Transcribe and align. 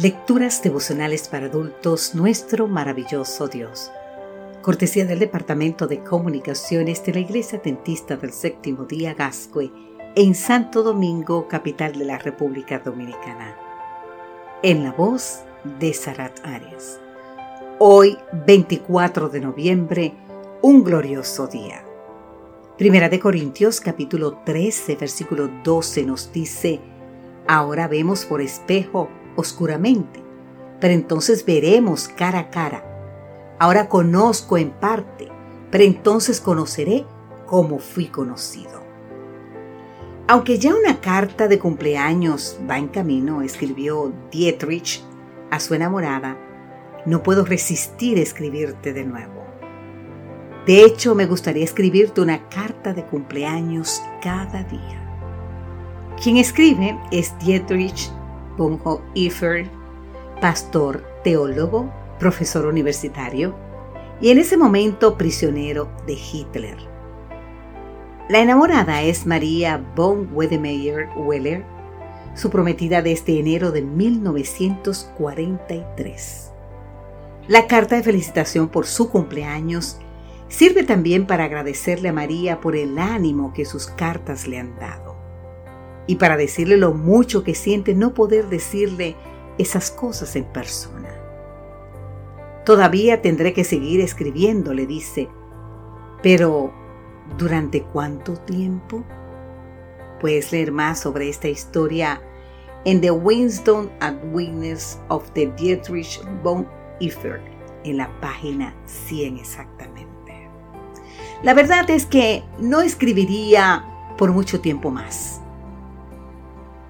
Lecturas 0.00 0.62
devocionales 0.62 1.26
para 1.26 1.46
adultos, 1.46 2.14
nuestro 2.14 2.68
maravilloso 2.68 3.48
Dios. 3.48 3.90
Cortesía 4.62 5.04
del 5.04 5.18
Departamento 5.18 5.88
de 5.88 6.04
Comunicaciones 6.04 7.04
de 7.04 7.14
la 7.14 7.18
Iglesia 7.18 7.60
Dentista 7.64 8.16
del 8.16 8.32
Séptimo 8.32 8.84
Día 8.84 9.14
Gascue, 9.14 9.72
en 10.14 10.36
Santo 10.36 10.84
Domingo, 10.84 11.48
capital 11.48 11.98
de 11.98 12.04
la 12.04 12.16
República 12.16 12.78
Dominicana. 12.78 13.56
En 14.62 14.84
la 14.84 14.92
voz 14.92 15.40
de 15.80 15.92
Sarat 15.92 16.46
Arias. 16.46 17.00
Hoy, 17.80 18.16
24 18.46 19.28
de 19.30 19.40
noviembre, 19.40 20.14
un 20.62 20.84
glorioso 20.84 21.48
día. 21.48 21.82
Primera 22.76 23.08
de 23.08 23.18
Corintios 23.18 23.80
capítulo 23.80 24.42
13, 24.44 24.94
versículo 24.94 25.50
12 25.64 26.06
nos 26.06 26.32
dice, 26.32 26.78
Ahora 27.48 27.88
vemos 27.88 28.26
por 28.26 28.40
espejo 28.40 29.08
oscuramente, 29.38 30.20
pero 30.80 30.92
entonces 30.92 31.44
veremos 31.44 32.08
cara 32.08 32.40
a 32.40 32.50
cara. 32.50 32.82
Ahora 33.60 33.88
conozco 33.88 34.58
en 34.58 34.70
parte, 34.70 35.28
pero 35.70 35.84
entonces 35.84 36.40
conoceré 36.40 37.06
como 37.46 37.78
fui 37.78 38.06
conocido. 38.06 38.82
Aunque 40.26 40.58
ya 40.58 40.74
una 40.74 41.00
carta 41.00 41.46
de 41.46 41.60
cumpleaños 41.60 42.58
va 42.68 42.78
en 42.78 42.88
camino, 42.88 43.40
escribió 43.40 44.12
Dietrich 44.32 45.04
a 45.50 45.60
su 45.60 45.74
enamorada, 45.74 46.36
no 47.06 47.22
puedo 47.22 47.44
resistir 47.44 48.18
escribirte 48.18 48.92
de 48.92 49.04
nuevo. 49.04 49.44
De 50.66 50.84
hecho, 50.84 51.14
me 51.14 51.26
gustaría 51.26 51.64
escribirte 51.64 52.20
una 52.20 52.48
carta 52.48 52.92
de 52.92 53.04
cumpleaños 53.04 54.02
cada 54.20 54.64
día. 54.64 55.04
Quien 56.20 56.36
escribe 56.36 56.98
es 57.12 57.38
Dietrich 57.38 58.10
Bonhoeffer, 58.58 59.66
pastor, 60.40 61.04
teólogo, 61.22 61.92
profesor 62.18 62.66
universitario 62.66 63.54
y 64.20 64.30
en 64.30 64.38
ese 64.38 64.56
momento 64.56 65.16
prisionero 65.16 65.88
de 66.06 66.14
Hitler. 66.14 66.76
La 68.28 68.40
enamorada 68.40 69.02
es 69.02 69.26
María 69.26 69.80
von 69.94 70.28
Wedemeyer 70.34 71.08
Weller, 71.16 71.64
su 72.34 72.50
prometida 72.50 73.00
desde 73.00 73.38
enero 73.38 73.70
de 73.70 73.82
1943. 73.82 76.50
La 77.46 77.66
carta 77.66 77.94
de 77.96 78.02
felicitación 78.02 78.68
por 78.68 78.86
su 78.86 79.08
cumpleaños 79.08 79.98
sirve 80.48 80.82
también 80.82 81.26
para 81.26 81.44
agradecerle 81.44 82.10
a 82.10 82.12
María 82.12 82.60
por 82.60 82.76
el 82.76 82.98
ánimo 82.98 83.54
que 83.54 83.64
sus 83.64 83.86
cartas 83.86 84.46
le 84.46 84.58
han 84.58 84.78
dado 84.78 85.07
y 86.08 86.16
para 86.16 86.36
decirle 86.36 86.78
lo 86.78 86.94
mucho 86.94 87.44
que 87.44 87.54
siente 87.54 87.94
no 87.94 88.14
poder 88.14 88.48
decirle 88.48 89.14
esas 89.58 89.90
cosas 89.92 90.34
en 90.34 90.44
persona. 90.44 91.10
Todavía 92.64 93.22
tendré 93.22 93.52
que 93.52 93.62
seguir 93.62 94.00
escribiendo, 94.00 94.72
le 94.72 94.86
dice, 94.86 95.28
pero 96.22 96.72
¿durante 97.36 97.82
cuánto 97.82 98.36
tiempo? 98.36 99.04
Puedes 100.18 100.50
leer 100.50 100.72
más 100.72 100.98
sobre 100.98 101.28
esta 101.28 101.48
historia 101.48 102.22
en 102.84 103.02
The 103.02 103.10
Wisdom 103.10 103.88
and 104.00 104.34
Witness 104.34 104.98
of 105.08 105.30
the 105.32 105.52
Dietrich 105.58 106.20
von 106.42 106.66
Ifer, 107.00 107.40
en 107.84 107.98
la 107.98 108.08
página 108.20 108.74
100 108.86 109.36
exactamente. 109.36 110.48
La 111.42 111.52
verdad 111.52 111.88
es 111.90 112.06
que 112.06 112.44
no 112.58 112.80
escribiría 112.80 113.84
por 114.16 114.32
mucho 114.32 114.60
tiempo 114.60 114.90
más. 114.90 115.42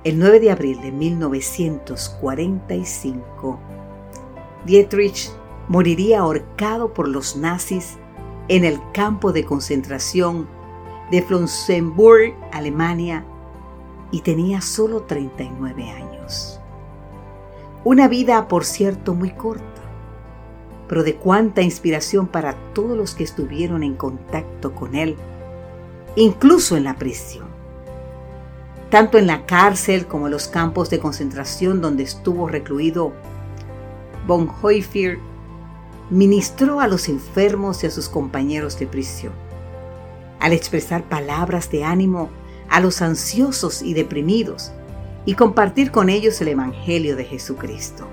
El 0.08 0.18
9 0.18 0.40
de 0.40 0.50
abril 0.50 0.80
de 0.80 0.90
1945, 0.90 3.60
Dietrich 4.64 5.30
moriría 5.68 6.20
ahorcado 6.20 6.94
por 6.94 7.08
los 7.08 7.36
nazis 7.36 7.98
en 8.48 8.64
el 8.64 8.80
campo 8.94 9.32
de 9.32 9.44
concentración 9.44 10.48
de 11.10 11.20
Flossenburg, 11.20 12.34
Alemania, 12.52 13.26
y 14.10 14.22
tenía 14.22 14.62
solo 14.62 15.02
39 15.02 15.90
años. 15.90 16.58
Una 17.84 18.08
vida, 18.08 18.48
por 18.48 18.64
cierto, 18.64 19.14
muy 19.14 19.32
corta, 19.32 19.82
pero 20.88 21.02
de 21.02 21.16
cuánta 21.16 21.60
inspiración 21.60 22.28
para 22.28 22.54
todos 22.72 22.96
los 22.96 23.14
que 23.14 23.24
estuvieron 23.24 23.82
en 23.82 23.94
contacto 23.94 24.74
con 24.74 24.94
él, 24.94 25.16
incluso 26.16 26.78
en 26.78 26.84
la 26.84 26.96
prisión 26.96 27.47
tanto 28.90 29.18
en 29.18 29.26
la 29.26 29.44
cárcel 29.44 30.06
como 30.06 30.26
en 30.26 30.32
los 30.32 30.48
campos 30.48 30.90
de 30.90 30.98
concentración 30.98 31.80
donde 31.80 32.04
estuvo 32.04 32.48
recluido. 32.48 33.12
Von 34.26 34.50
Heufer 34.62 35.18
ministró 36.10 36.80
a 36.80 36.88
los 36.88 37.08
enfermos 37.08 37.84
y 37.84 37.86
a 37.86 37.90
sus 37.90 38.08
compañeros 38.08 38.78
de 38.78 38.86
prisión, 38.86 39.32
al 40.40 40.52
expresar 40.52 41.04
palabras 41.04 41.70
de 41.70 41.84
ánimo 41.84 42.30
a 42.70 42.80
los 42.80 43.02
ansiosos 43.02 43.82
y 43.82 43.94
deprimidos 43.94 44.72
y 45.26 45.34
compartir 45.34 45.90
con 45.90 46.08
ellos 46.08 46.40
el 46.40 46.48
Evangelio 46.48 47.16
de 47.16 47.24
Jesucristo. 47.24 48.06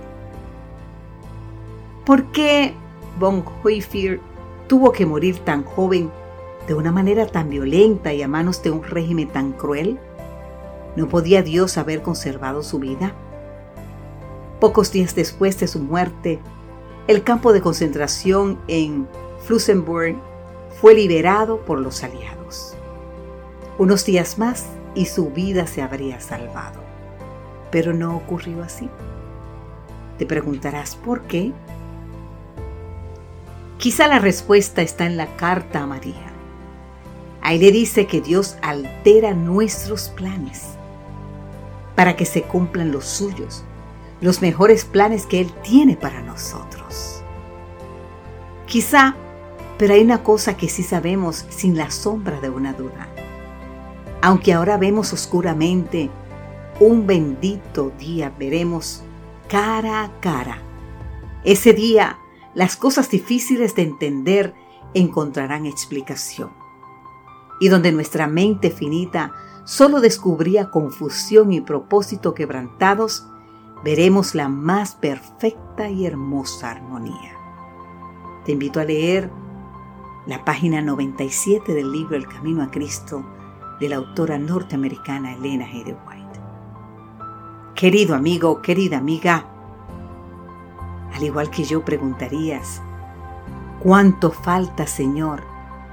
¿Por 2.06 2.32
qué 2.32 2.74
von 3.20 3.44
Heufer 3.64 4.20
tuvo 4.68 4.92
que 4.92 5.06
morir 5.06 5.40
tan 5.40 5.64
joven 5.64 6.12
de 6.68 6.74
una 6.74 6.92
manera 6.92 7.28
tan 7.28 7.50
violenta 7.50 8.14
y 8.14 8.22
a 8.22 8.28
manos 8.28 8.62
de 8.62 8.72
un 8.72 8.84
régimen 8.84 9.30
tan 9.30 9.54
cruel? 9.54 9.98
¿No 10.96 11.10
podía 11.10 11.42
Dios 11.42 11.78
haber 11.78 12.02
conservado 12.02 12.64
su 12.64 12.80
vida? 12.80 13.14
Pocos 14.62 14.92
días 14.94 15.14
después 15.14 15.60
de 15.60 15.68
su 15.68 15.80
muerte, 15.80 16.40
el 17.08 17.24
campo 17.24 17.52
de 17.52 17.62
concentración 17.62 18.60
en 18.70 19.08
Flossenburg 19.44 20.16
fue 20.80 20.94
liberado 20.94 21.66
por 21.66 21.80
los 21.80 22.02
aliados. 22.04 22.76
Unos 23.78 24.06
días 24.06 24.40
más 24.40 24.68
y 24.96 25.06
su 25.08 25.32
vida 25.32 25.68
se 25.68 25.82
habría 25.82 26.22
salvado. 26.22 26.80
Pero 27.72 27.94
no 27.94 28.16
ocurrió 28.16 28.64
así. 28.64 28.90
Te 30.18 30.26
preguntarás 30.26 30.96
por 30.96 31.24
qué. 31.24 31.52
Quizá 33.78 34.08
la 34.08 34.20
respuesta 34.20 34.82
está 34.82 35.06
en 35.06 35.18
la 35.18 35.36
carta 35.36 35.84
a 35.84 35.88
María. 35.88 36.32
Ahí 37.42 37.60
le 37.60 37.72
dice 37.72 38.08
que 38.08 38.22
Dios 38.22 38.56
altera 38.62 39.34
nuestros 39.34 40.08
planes 40.08 40.76
para 41.96 42.16
que 42.16 42.26
se 42.26 42.44
cumplan 42.44 42.92
los 42.92 43.06
suyos, 43.06 43.64
los 44.22 44.42
mejores 44.42 44.86
planes 44.86 45.26
que 45.26 45.40
Él 45.42 45.52
tiene 45.64 45.96
para 45.96 46.22
nosotros. 46.22 47.24
Quizá, 48.66 49.16
pero 49.78 49.94
hay 49.94 50.02
una 50.02 50.24
cosa 50.24 50.58
que 50.58 50.70
sí 50.70 50.84
sabemos 50.84 51.46
sin 51.50 51.78
la 51.78 51.92
sombra 51.92 52.40
de 52.42 52.50
una 52.50 52.74
duda. 52.74 53.08
Aunque 54.22 54.54
ahora 54.54 54.78
vemos 54.78 55.14
oscuramente, 55.14 56.10
un 56.80 57.06
bendito 57.06 57.92
día 58.00 58.34
veremos 58.38 59.04
cara 59.48 60.04
a 60.04 60.20
cara. 60.20 60.58
Ese 61.44 61.74
día, 61.74 62.18
las 62.54 62.76
cosas 62.76 63.10
difíciles 63.10 63.76
de 63.76 63.84
entender 63.84 64.54
encontrarán 64.94 65.66
explicación. 65.66 66.52
Y 67.60 67.70
donde 67.70 67.92
nuestra 67.92 68.28
mente 68.28 68.72
finita 68.72 69.32
solo 69.66 70.00
descubría 70.00 70.70
confusión 70.70 71.52
y 71.52 71.60
propósito 71.60 72.34
quebrantados, 72.34 73.28
veremos 73.84 74.36
la 74.36 74.48
más 74.48 74.96
perfecta 74.96 75.90
y 75.90 76.06
hermosa 76.06 76.72
armonía. 76.72 77.34
Te 78.46 78.54
invito 78.54 78.80
a 78.80 78.86
leer 78.86 79.30
la 80.28 80.46
página 80.46 80.82
97 80.82 81.74
del 81.74 81.92
libro 81.92 82.16
El 82.16 82.28
Camino 82.28 82.64
a 82.64 82.72
Cristo 82.72 83.26
de 83.80 83.90
la 83.90 83.98
autora 83.98 84.38
norteamericana 84.38 85.34
Elena 85.34 85.66
G. 85.66 85.98
White. 86.08 86.40
Querido 87.76 88.16
amigo, 88.16 88.62
querida 88.62 88.98
amiga, 88.98 89.46
al 91.14 91.24
igual 91.24 91.50
que 91.50 91.64
yo 91.64 91.84
preguntarías, 91.84 92.82
¿cuánto 93.82 94.32
falta, 94.32 94.86
Señor, 94.86 95.44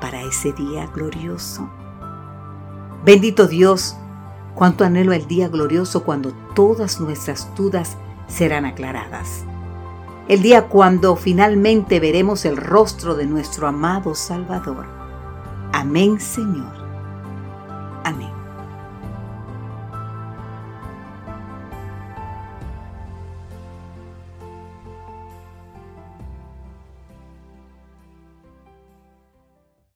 para 0.01 0.23
ese 0.23 0.53
día 0.53 0.87
glorioso? 0.87 1.69
Bendito 3.05 3.49
Dios, 3.49 3.97
cuánto 4.55 4.85
anhelo 4.85 5.13
el 5.13 5.27
día 5.27 5.49
glorioso 5.49 6.05
cuando 6.05 6.33
todas 6.55 7.01
nuestras 7.01 7.53
dudas 7.57 7.97
serán 8.29 8.65
aclaradas. 8.65 9.45
El 10.29 10.41
día 10.41 10.69
cuando 10.69 11.17
finalmente 11.17 11.99
veremos 11.99 12.45
el 12.45 12.57
rostro 12.57 13.17
de 13.17 13.27
nuestro 13.27 13.67
amado 13.67 14.15
Salvador. 14.15 14.87
Amén, 15.73 16.21
Señor. 16.21 16.82